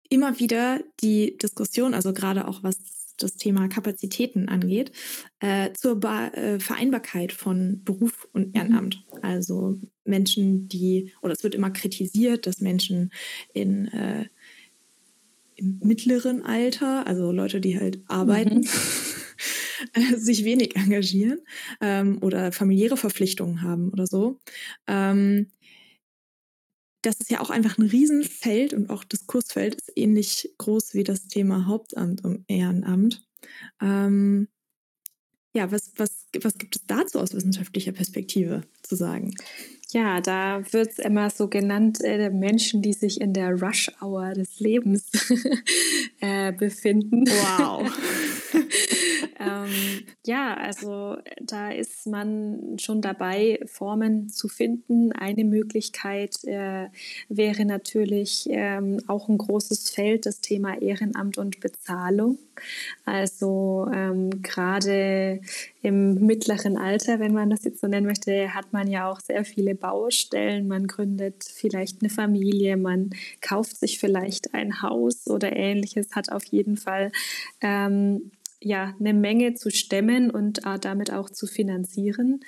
[0.10, 2.78] immer wieder die Diskussion, also gerade auch was
[3.18, 4.92] das Thema Kapazitäten angeht,
[5.40, 8.56] äh, zur ba äh, Vereinbarkeit von Beruf und mhm.
[8.56, 9.06] Ehrenamt.
[9.22, 13.12] Also Menschen, die, oder es wird immer kritisiert, dass Menschen
[13.54, 14.26] in äh,
[15.56, 18.68] im mittleren Alter, also Leute, die halt arbeiten, mhm.
[20.18, 21.40] sich wenig engagieren
[21.80, 24.40] ähm, oder familiäre Verpflichtungen haben oder so.
[24.88, 25.48] Ähm,
[27.02, 31.28] das ist ja auch einfach ein Riesenfeld und auch Diskursfeld ist ähnlich groß wie das
[31.28, 33.26] Thema Hauptamt und Ehrenamt.
[33.82, 34.48] Ähm,
[35.54, 39.36] ja, was, was, was gibt es dazu aus wissenschaftlicher Perspektive zu sagen?
[39.90, 44.62] Ja, da wird es immer so genannt, äh, Menschen, die sich in der Rush-Hour des
[44.62, 45.12] Lebens
[46.22, 47.26] äh, befinden.
[47.28, 47.92] Wow.
[49.42, 55.12] ähm, ja, also da ist man schon dabei, Formen zu finden.
[55.12, 56.88] Eine Möglichkeit äh,
[57.30, 62.38] wäre natürlich ähm, auch ein großes Feld, das Thema Ehrenamt und Bezahlung.
[63.06, 65.42] Also ähm, gerade
[65.82, 69.46] im mittleren Alter, wenn man das jetzt so nennen möchte, hat man ja auch sehr
[69.46, 70.68] viele Baustellen.
[70.68, 76.44] Man gründet vielleicht eine Familie, man kauft sich vielleicht ein Haus oder ähnliches, hat auf
[76.46, 77.12] jeden Fall
[77.62, 82.42] ähm, ja, eine Menge zu stemmen und äh, damit auch zu finanzieren.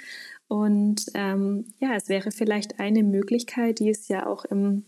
[0.48, 4.84] Und ähm, ja, es wäre vielleicht eine Möglichkeit, die es ja auch im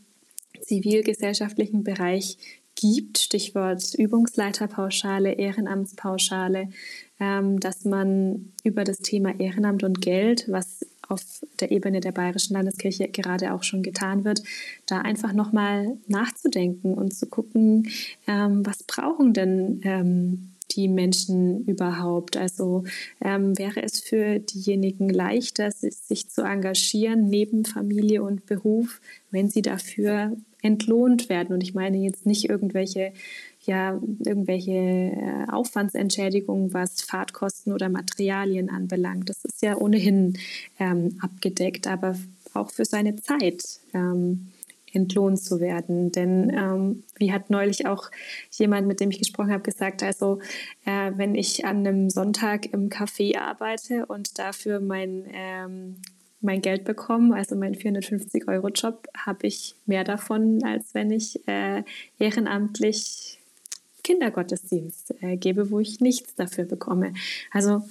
[0.62, 2.38] zivilgesellschaftlichen Bereich
[2.76, 6.70] gibt, Stichwort Übungsleiterpauschale, Ehrenamtspauschale,
[7.20, 11.22] ähm, dass man über das Thema Ehrenamt und Geld, was auf
[11.60, 14.44] der Ebene der Bayerischen Landeskirche gerade auch schon getan wird,
[14.88, 17.90] da einfach nochmal nachzudenken und zu gucken,
[18.28, 22.38] ähm, was brauchen denn ähm, die Menschen überhaupt?
[22.38, 22.84] Also
[23.21, 29.01] ähm, wäre es für diejenigen leichter, sich zu engagieren neben Familie und Beruf,
[29.32, 31.54] wenn sie dafür entlohnt werden?
[31.54, 33.13] Und ich meine jetzt nicht irgendwelche
[33.67, 39.30] ja irgendwelche äh, Aufwandsentschädigungen, was Fahrtkosten oder Materialien anbelangt.
[39.30, 40.38] Das ist ja ohnehin
[40.80, 42.15] ähm, abgedeckt, aber
[42.54, 43.63] auch für seine Zeit.
[43.93, 44.51] Ähm,
[44.95, 46.12] entlohnt zu werden.
[46.12, 48.10] Denn ähm, wie hat neulich auch
[48.51, 50.39] jemand, mit dem ich gesprochen habe, gesagt, also
[50.86, 55.95] äh, wenn ich an einem Sonntag im Café arbeite und dafür mein, ähm,
[56.41, 61.84] mein Geld bekomme, also meinen 450-Euro-Job, habe ich mehr davon, als wenn ich äh,
[62.19, 63.39] ehrenamtlich
[64.03, 67.13] Kindergottesdienst äh, gebe, wo ich nichts dafür bekomme.
[67.51, 67.81] Also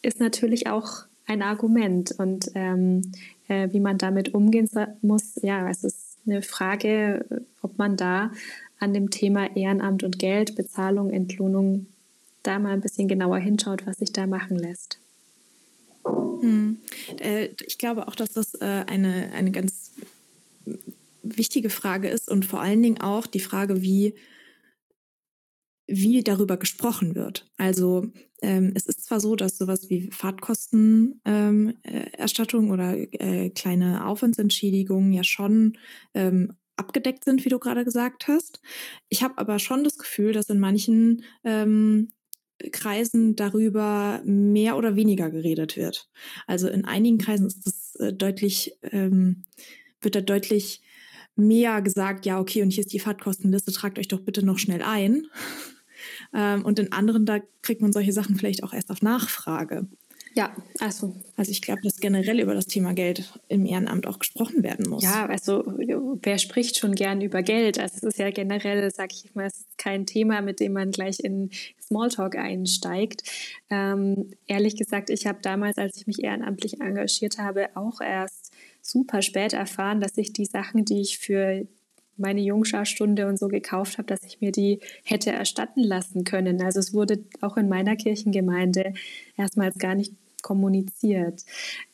[0.00, 3.12] ist natürlich auch ein Argument und ähm,
[3.48, 4.68] äh, wie man damit umgehen
[5.02, 8.32] muss, ja, es ist eine Frage, ob man da
[8.78, 11.86] an dem Thema Ehrenamt und Geld, Bezahlung, Entlohnung
[12.42, 14.98] da mal ein bisschen genauer hinschaut, was sich da machen lässt.
[16.04, 16.78] Hm.
[17.20, 19.92] Äh, ich glaube auch, dass das äh, eine, eine ganz
[21.22, 24.14] wichtige Frage ist und vor allen Dingen auch die Frage, wie
[25.86, 27.50] wie darüber gesprochen wird.
[27.56, 28.06] Also
[28.40, 35.12] ähm, es ist zwar so, dass sowas wie Fahrtkostenerstattung ähm, äh, oder äh, kleine Aufwandsentschädigungen
[35.12, 35.76] ja schon
[36.14, 38.60] ähm, abgedeckt sind, wie du gerade gesagt hast.
[39.08, 42.08] Ich habe aber schon das Gefühl, dass in manchen ähm,
[42.70, 46.08] Kreisen darüber mehr oder weniger geredet wird.
[46.46, 49.44] Also in einigen Kreisen ist das äh, deutlich, ähm,
[50.00, 50.82] wird da deutlich
[51.36, 54.82] mehr gesagt, ja, okay, und hier ist die Fahrtkostenliste, tragt euch doch bitte noch schnell
[54.82, 55.26] ein.
[56.34, 59.86] Ähm, und in anderen, da kriegt man solche Sachen vielleicht auch erst auf Nachfrage.
[60.34, 61.14] Ja, also.
[61.36, 65.02] Also ich glaube, dass generell über das Thema Geld im Ehrenamt auch gesprochen werden muss.
[65.02, 67.78] Ja, also wer spricht schon gern über Geld?
[67.78, 70.90] Also es ist ja generell, sage ich mal, es ist kein Thema, mit dem man
[70.90, 73.22] gleich in Smalltalk einsteigt.
[73.68, 79.22] Ähm, ehrlich gesagt, ich habe damals, als ich mich ehrenamtlich engagiert habe, auch erst super
[79.22, 81.66] spät erfahren, dass ich die Sachen, die ich für
[82.16, 86.62] meine Jungscharstunde und so gekauft habe, dass ich mir die hätte erstatten lassen können.
[86.62, 88.92] Also es wurde auch in meiner Kirchengemeinde
[89.36, 91.44] erstmals gar nicht kommuniziert.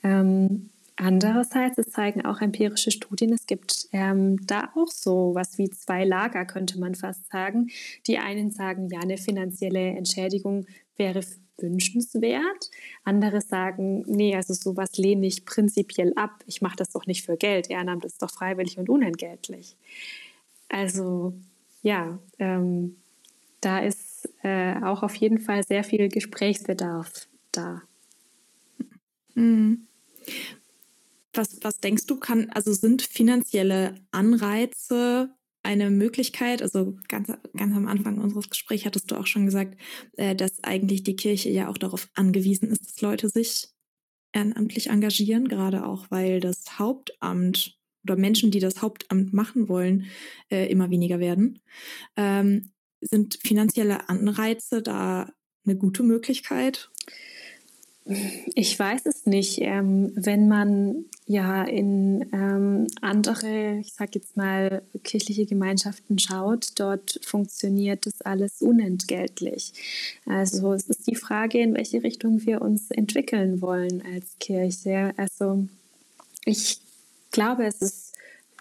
[0.02, 0.70] Ähm,
[1.00, 6.04] Andererseits, es zeigen auch empirische Studien, es gibt ähm, da auch so was wie zwei
[6.04, 7.68] Lager, könnte man fast sagen.
[8.08, 10.66] Die einen sagen, ja, eine finanzielle Entschädigung
[10.98, 11.22] wäre
[11.58, 12.70] wünschenswert.
[13.04, 16.44] Andere sagen, nee, also sowas lehne ich prinzipiell ab.
[16.46, 17.70] Ich mache das doch nicht für Geld.
[17.70, 19.76] Ehrenamt ist doch freiwillig und unentgeltlich.
[20.68, 21.34] Also
[21.82, 22.96] ja, ähm,
[23.60, 27.82] da ist äh, auch auf jeden Fall sehr viel Gesprächsbedarf da.
[29.34, 29.86] Mhm.
[31.32, 35.30] Was, was denkst du, kann, also sind finanzielle Anreize
[35.68, 39.78] eine Möglichkeit, also ganz, ganz am Anfang unseres Gesprächs hattest du auch schon gesagt,
[40.16, 43.68] äh, dass eigentlich die Kirche ja auch darauf angewiesen ist, dass Leute sich
[44.32, 50.06] ehrenamtlich engagieren, gerade auch weil das Hauptamt oder Menschen, die das Hauptamt machen wollen,
[50.50, 51.60] äh, immer weniger werden.
[52.16, 52.70] Ähm,
[53.02, 55.30] sind finanzielle Anreize da
[55.66, 56.90] eine gute Möglichkeit?
[58.54, 59.58] Ich weiß es nicht.
[59.60, 67.20] Ähm, wenn man ja in ähm, andere, ich sage jetzt mal, kirchliche Gemeinschaften schaut, dort
[67.22, 69.72] funktioniert das alles unentgeltlich.
[70.24, 75.12] Also es ist die Frage, in welche Richtung wir uns entwickeln wollen als Kirche.
[75.18, 75.66] Also
[76.46, 76.78] ich
[77.30, 78.07] glaube, es ist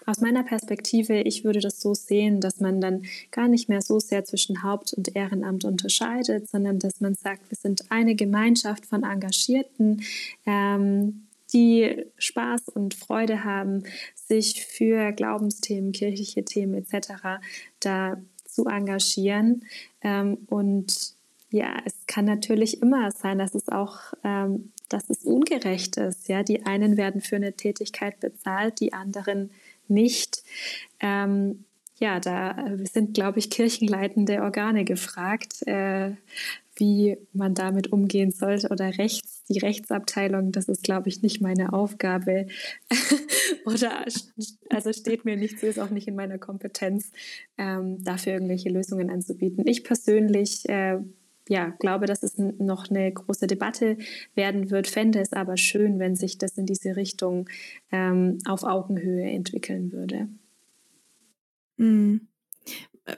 [0.08, 4.00] aus meiner Perspektive, ich würde das so sehen, dass man dann gar nicht mehr so
[4.00, 9.04] sehr zwischen Haupt- und Ehrenamt unterscheidet, sondern dass man sagt, wir sind eine Gemeinschaft von
[9.04, 10.02] Engagierten,
[10.46, 17.40] ähm, die Spaß und Freude haben, sich für Glaubensthemen, kirchliche Themen etc.
[17.80, 18.16] da
[18.46, 19.66] zu engagieren.
[20.00, 21.12] Ähm, und
[21.50, 26.28] ja, es kann natürlich immer sein, dass es auch ähm, dass es ungerecht ist.
[26.28, 29.50] Ja, die einen werden für eine Tätigkeit bezahlt, die anderen
[29.88, 30.42] nicht.
[31.00, 31.64] Ähm,
[32.00, 36.12] ja, da sind, glaube ich, kirchenleitende Organe gefragt, äh,
[36.76, 41.72] wie man damit umgehen sollte oder rechts, die Rechtsabteilung, das ist, glaube ich, nicht meine
[41.72, 42.46] Aufgabe
[43.66, 44.04] oder
[44.70, 47.10] also steht mir nicht so, ist auch nicht in meiner Kompetenz,
[47.56, 49.66] ähm, dafür irgendwelche Lösungen anzubieten.
[49.66, 50.98] Ich persönlich äh,
[51.48, 53.96] ja, glaube, dass es noch eine große Debatte
[54.34, 57.48] werden wird, fände es aber schön, wenn sich das in diese Richtung
[57.90, 60.28] ähm, auf Augenhöhe entwickeln würde.
[61.76, 62.28] Mhm.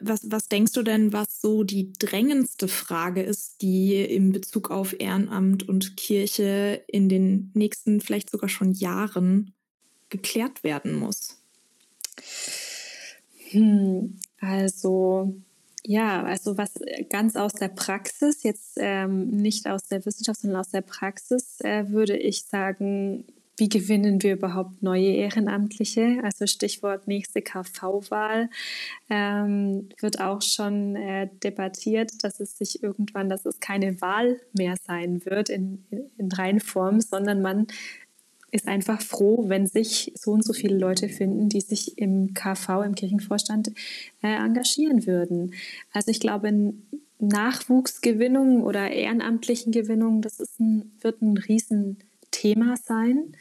[0.01, 4.95] Was, was denkst du denn, was so die drängendste Frage ist, die in Bezug auf
[4.99, 9.53] Ehrenamt und Kirche in den nächsten, vielleicht sogar schon Jahren
[10.09, 11.43] geklärt werden muss?
[13.51, 15.35] Hm, also
[15.85, 16.75] ja, also was
[17.09, 21.89] ganz aus der Praxis, jetzt ähm, nicht aus der Wissenschaft, sondern aus der Praxis, äh,
[21.89, 23.25] würde ich sagen,
[23.61, 26.21] wie gewinnen wir überhaupt neue Ehrenamtliche?
[26.23, 28.49] Also Stichwort nächste KV-Wahl
[29.11, 34.77] ähm, wird auch schon äh, debattiert, dass es sich irgendwann, dass es keine Wahl mehr
[34.87, 37.67] sein wird in, in, in Reihenform, sondern man
[38.51, 42.83] ist einfach froh, wenn sich so und so viele Leute finden, die sich im KV,
[42.85, 43.69] im Kirchenvorstand
[44.23, 45.55] äh, engagieren würden.
[45.93, 46.75] Also ich glaube,
[47.19, 53.37] Nachwuchsgewinnung oder ehrenamtlichen Gewinnung, das ist ein, wird ein Riesenthema sein.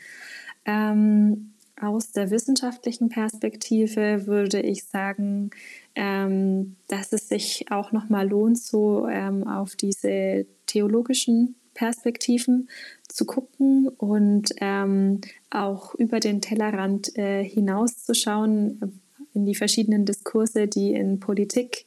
[0.66, 5.52] Ähm, aus der wissenschaftlichen Perspektive würde ich sagen,
[5.96, 12.68] ähm, dass es sich auch nochmal lohnt, so ähm, auf diese theologischen Perspektiven
[13.08, 18.88] zu gucken und ähm, auch über den Tellerrand äh, hinauszuschauen äh,
[19.34, 21.86] in die verschiedenen Diskurse, die in Politik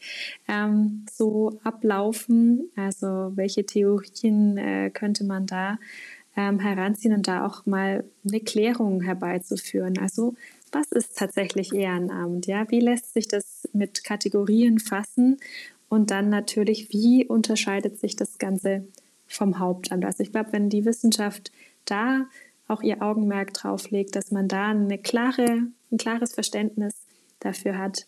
[0.49, 2.71] ähm, so ablaufen.
[2.75, 5.79] Also welche Theorien äh, könnte man da
[6.39, 9.99] ähm, heranziehen und da auch mal eine Klärung herbeizuführen.
[9.99, 10.37] Also
[10.71, 12.47] was ist tatsächlich Ehrenamt?
[12.47, 15.37] Ja, wie lässt sich das mit Kategorien fassen?
[15.91, 18.87] Und dann natürlich, wie unterscheidet sich das Ganze
[19.33, 20.05] vom Hauptamt.
[20.05, 21.53] Also ich glaube, wenn die Wissenschaft
[21.85, 22.27] da
[22.69, 26.95] auch ihr Augenmerk drauf legt, dass man da eine klare, ein klares Verständnis
[27.41, 28.07] dafür hat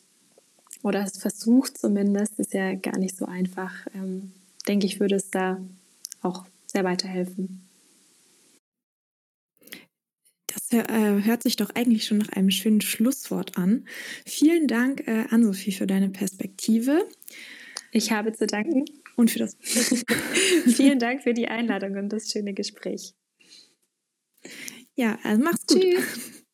[0.82, 4.32] oder es versucht zumindest, ist ja gar nicht so einfach, ähm,
[4.68, 5.60] denke ich, würde es da
[6.22, 7.66] auch sehr weiterhelfen.
[10.46, 13.86] Das äh, hört sich doch eigentlich schon nach einem schönen Schlusswort an.
[14.24, 17.06] Vielen Dank, äh, Ann-Sophie, für deine Perspektive.
[17.90, 18.84] Ich habe zu danken
[19.16, 19.56] und für das.
[19.60, 23.14] Vielen Dank für die Einladung und das schöne Gespräch.
[24.94, 25.80] Ja, also mach's gut.
[25.80, 26.30] Tschüss.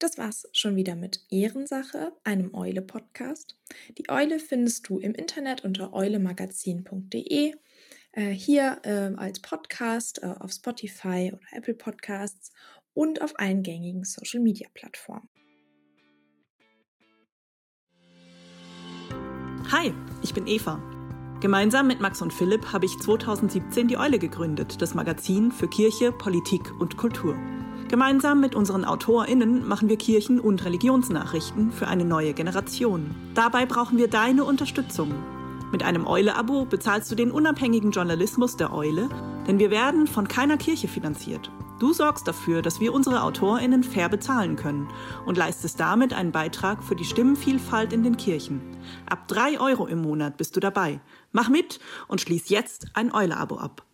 [0.00, 3.56] Das war's schon wieder mit Ehrensache, einem Eule-Podcast.
[3.96, 7.54] Die Eule findest du im Internet unter eulemagazin.de,
[8.12, 12.52] äh, hier äh, als Podcast äh, auf Spotify oder Apple Podcasts
[12.92, 15.28] und auf allen gängigen Social-Media-Plattformen.
[19.70, 20.93] Hi, ich bin Eva.
[21.44, 26.10] Gemeinsam mit Max und Philipp habe ich 2017 die Eule gegründet, das Magazin für Kirche,
[26.10, 27.36] Politik und Kultur.
[27.88, 33.14] Gemeinsam mit unseren AutorInnen machen wir Kirchen- und Religionsnachrichten für eine neue Generation.
[33.34, 35.12] Dabei brauchen wir deine Unterstützung.
[35.70, 39.10] Mit einem Eule-Abo bezahlst du den unabhängigen Journalismus der Eule,
[39.46, 41.50] denn wir werden von keiner Kirche finanziert.
[41.80, 44.88] Du sorgst dafür, dass wir unsere AutorInnen fair bezahlen können
[45.26, 48.62] und leistest damit einen Beitrag für die Stimmenvielfalt in den Kirchen.
[49.06, 51.00] Ab drei Euro im Monat bist du dabei.
[51.34, 53.84] Mach mit und schließ jetzt ein Eule-Abo ab.